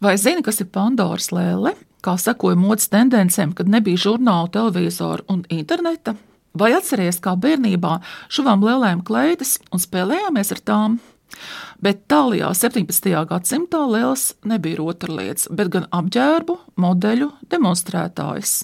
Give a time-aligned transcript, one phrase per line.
[0.00, 1.74] Vai zini, kas ir Pandoras lēle?
[2.00, 6.14] Kā sekoja modes tendencēm, kad nebija žurnālu, televizoru un interneta?
[6.56, 7.98] Vai atceries, kā bērnībā
[8.32, 10.94] šuvām lēlēm kleitas un spēlējāmies ar tām?
[11.84, 13.12] Bet tālākajā 17.
[13.28, 18.56] gadsimtā lēlas nebija rotaļlietas, bet gan apģērbu, modeļu demonstrētājs.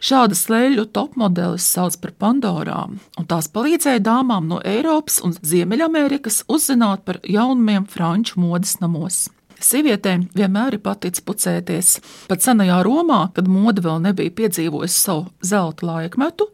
[0.00, 7.04] Šādas leļu topmodelis sauc par Pandorām, un tās palīdzēja dāmām no Eiropas un Ziemeļamerikas uzzināt
[7.04, 9.26] par jaunumiem franču modes namos.
[9.60, 11.96] Sievietēm vienmēr ir paticis pucēties.
[12.30, 16.48] Pat senajā Romā, kad mode vēl nebija piedzīvojusi savu zelta laikmetu,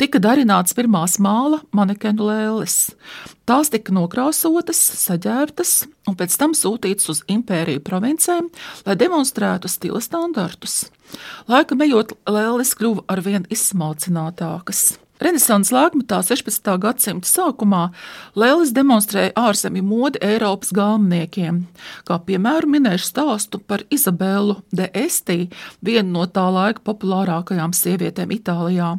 [0.00, 2.78] tika darināts pirmās māla manekenu lēles.
[3.48, 5.76] Tās tika nokrāsotas, saģērbtas
[6.08, 8.50] un pēc tam sūtītas uz impēriju provincēm,
[8.86, 10.88] lai demonstrētu stila standartus.
[11.48, 15.03] Laika ejot, lēles kļuva arvien izsmalcinātākas.
[15.24, 16.66] Renesanses laikmetā, 16.
[16.82, 17.86] gadsimta sākumā,
[18.36, 21.62] Lēlis demonstrēja ārzemju modi Eiropas galveniekiem.
[22.04, 25.46] Kā piemēru minēšu stāstu par Izabelu de Estī,
[25.80, 28.90] vienu no tā laika populārākajām sievietēm Itālijā.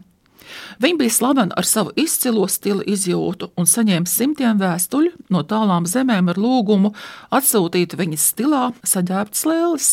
[0.84, 6.32] Viņa bija slavena ar savu izcilo stila izjūtu un saņēma simtiem vēstuļu no tālām zemēm
[6.34, 6.94] ar lūgumu
[7.36, 9.92] atsūtīt viņas stilā saģērbtas lēles.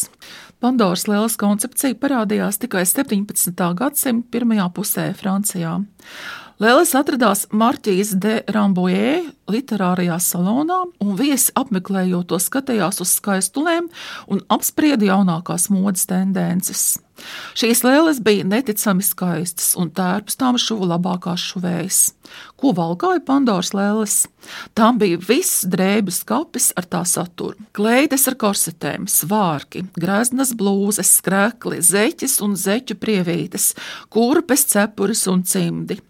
[0.63, 3.67] Pandoras lēlas koncepcija parādījās tikai 17.
[3.81, 5.81] gadsimta pirmajā pusē Francijā.
[6.63, 9.17] Lēlis atradās Marķīs de Rambojē
[9.51, 13.91] literārajā salonā, un viesi apmeklējot to skatījās uz skaistulēm
[14.31, 17.02] un apsprieda jaunākās modes tendences.
[17.59, 22.01] Šīs lēles bija neticami skaistas, un tērpus tām šuva labākās šuvējas.
[22.61, 24.17] Ko valkāja Pandoras lēles?
[24.79, 27.59] Tām bija viss drēbju skapis ar tā saturu.
[27.77, 33.73] Kleides ar korsetēm, svārki, greznas blūzes, skrekli, zeķis un zeķu prievītes,
[34.13, 36.01] kurpes, cepuris un cimdi.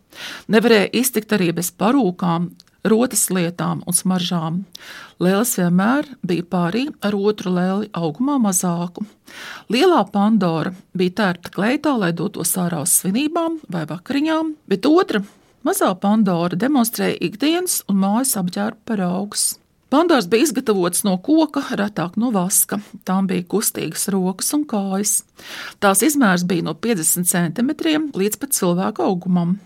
[0.52, 2.50] Nevarēja iztikt arī bez parūkām,
[2.84, 4.62] rotas lietām un smaržām.
[5.22, 9.06] Lēlis vienmēr bija pārī ar otru lēli augumā mazāku.
[9.72, 15.22] Lielā Pandora bija tērpta kleitā, lai dotos ārā uz svinībām vai vakariņām, bet otra,
[15.66, 19.52] mazā Pandora, demonstrēja ikdienas un mājas apģērba paraugus.
[19.92, 22.79] Pandors bija izgatavots no koka, retāk no vaska.
[23.05, 25.18] Tām bija kustīgas rokas un kājas.
[25.85, 27.74] Tās izmērs bija no 50 cm
[28.17, 29.58] līdz pat cilvēka augumam.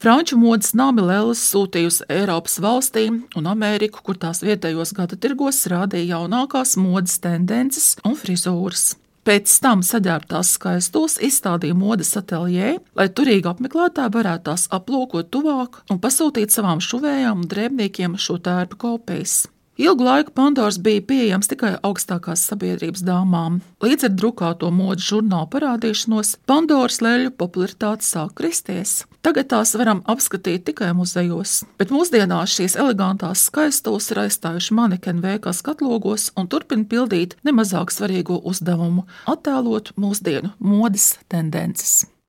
[0.00, 6.14] Franču modes nami Lēlas sūtījusi Eiropas valstīm un Ameriku, kur tās vietējos gada tirgos rādīja
[6.14, 8.94] jaunākās modes tendences un frizūras.
[9.28, 16.00] Pēc tam saģērbtās skaistos izstādīja modes ateljē, lai turīgi apmeklētāji varētu tās aplūkot tuvāk un
[16.00, 19.42] pasūtīt savām šuvējām un drēbniekiem šo tērpu kopijas.
[19.80, 23.62] Ilgu laiku Pandors bija pieejams tikai augstākās sabiedrības dāmām.
[23.80, 29.06] Līdz ar drukāto modes žurnālu parādīšanos Pandoras leļu popularitāte sāk kristies.
[29.24, 35.64] Tagad tās varam apskatīt tikai muzejos, bet mūsdienās šīs elegantās skaistos ir aizstājuši manekenu veikals
[35.64, 42.10] katlogos un turpina pildīt nemazāk svarīgo uzdevumu- attēlot mūsdienu modes tendences.